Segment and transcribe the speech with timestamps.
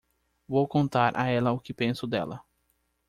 [0.47, 2.41] Vou contar a ela o que penso dela!